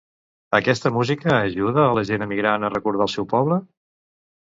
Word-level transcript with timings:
Aquesta 0.59 0.91
música 0.95 1.35
ajuda 1.35 1.85
a 1.85 1.93
la 1.99 2.07
gent 2.13 2.29
emigrant 2.29 2.69
a 2.71 2.75
recordar 2.75 3.11
el 3.11 3.17
seu 3.19 3.33
poble? 3.39 3.65